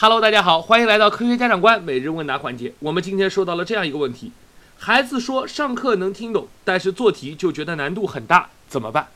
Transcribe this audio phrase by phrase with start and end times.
[0.00, 2.72] Hello，大家好，欢迎来到科学家长观每日问答环节。
[2.78, 4.30] 我们今天收到了这样一个问题：
[4.76, 9.08] 孩子说上课能听懂，但是做题就觉得难度很大，怎么办？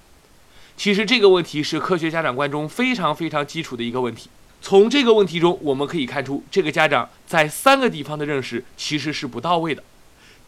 [0.76, 4.28] 其实这个问题是科学家长观中非常非常基础的一个问题。
[4.60, 9.84] 从这个问题中，我们可以看出，这个家长在三个地方的认识其实是不到位的。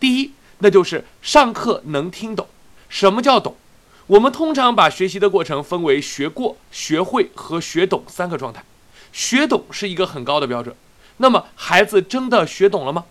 [0.01, 2.49] 第一，那就是上课能听懂。
[2.89, 3.55] 什么叫懂？
[4.09, 8.65] 我们通常把学习的过程分为学过、学会和学懂三个状态。
[9.15, 10.75] 学懂是一个很高的标准，
[11.19, 13.05] 那么孩子真的学懂了吗？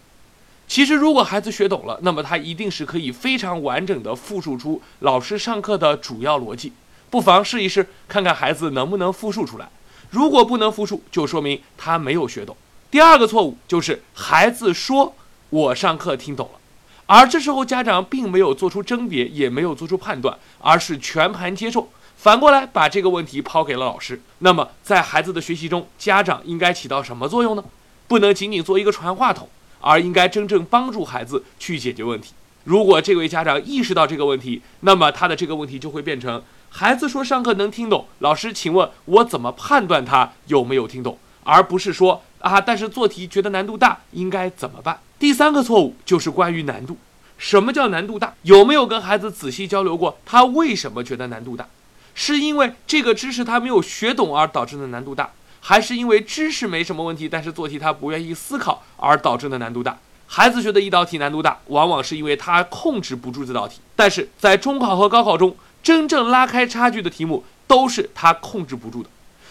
[0.67, 6.73] 其实，如果孩子学懂了，那么他一定是可以非常完整的复述出老师上课的主要逻辑。
[7.09, 9.69] 不妨试一试，看看孩子能不能复述出来。
[10.09, 12.57] 如果不能复述，就说明他没有学懂。
[12.91, 15.15] 第二个错误就是孩子说
[15.51, 16.59] “我上课听懂了”，
[17.07, 21.87] 而这时候家长并没有做出甄别，也没有做出判断，而是全盘接受。
[22.23, 27.61] 反过来把这个问题抛给了老师，那么在孩子的学习中，家长应该起到什么作用呢？
[28.07, 29.49] 不能仅仅做一个传话筒，
[29.81, 32.31] 而应该真正帮助孩子去解决问题。
[32.63, 41.17] 如果这位家长意识到这个问题，那么他的这个问题就会变成：孩子说上课能听懂，老师，请问我怎么判断他有没有听懂？
[41.43, 44.97] 而不是说啊，但是做题觉得难度大，应该怎么办？
[45.19, 46.97] 第三个错误就是关于难度。
[47.37, 48.33] 什么叫难度大？
[48.43, 50.17] 有没有跟孩子仔细交流过？
[50.25, 51.67] 他为什么觉得难度大？
[52.15, 59.97] 是因为这个知识他没有学懂而导致的难度大，还是因为知识没什么问题，但是做题他不愿意思考而导致的难度大？
[60.27, 63.79] 孩子觉得一道题难度大，往往是因为他控制不住这道题。
[63.95, 69.09] 但是在中考和高考中，真正拉开差距的题目都是他控制不住的。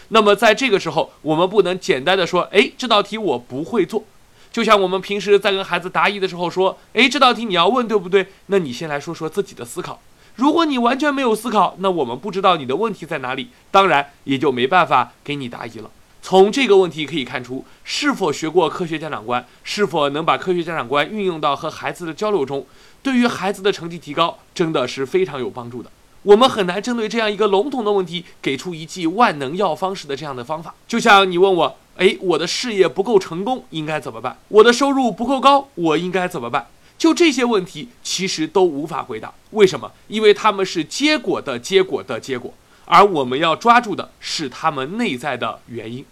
[0.09, 4.05] 那么在这个时候，我们不能简单的说，哎，这道题我不会做。
[4.53, 8.27] 就像我们平时在跟孩子答疑的时候说，哎，这道题你要问对不对？
[8.47, 10.01] 那你先来说说自己的思考。
[10.37, 15.91] 如果你完全没有思考，那我们不知道你的问题在哪里，当然也就没办法给你答疑了。
[16.23, 22.65] 从这个问题可以看出，是否学过科学家长观，是否能把科学家长观运用到和孩子的交流中，
[23.03, 25.91] 对于孩子的成绩提高真的是非常有帮助的。
[26.23, 30.73] 我们很难针对这样一个笼统的问题，给出一剂万能药方式的这样的方法。
[30.87, 34.39] 就像你问我，诶，我的事业不够成功，应该怎么办？
[34.47, 36.69] 我的收入不够高，我应该怎么办？
[36.99, 39.33] 就这些问题，其实都无法回答。
[39.51, 39.91] 为什么？
[40.09, 42.55] 因为他们是结果的结果的结果，
[42.85, 46.05] 而我们要抓住的是他们内在的原因。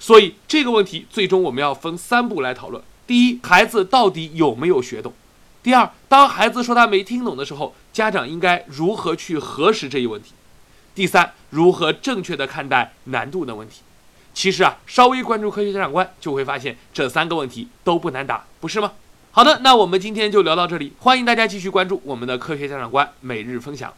[0.00, 5.12] 所以这个问题，最终我们要分三步来讨论：第一，孩子到底有没有学懂；
[5.62, 10.30] 第二，当孩子说他没听懂的时候，家长应该如何去核实这一问题；
[10.94, 13.82] 第三，如何正确的看待难度的问题。
[14.34, 18.92] 其实啊，稍微关注科学家长观，就会发现这三个问题都不难答，不是吗？
[19.36, 23.92] 好的，那我们今天就聊到这里，欢迎大家继续关注我们的科学家长官每日分享。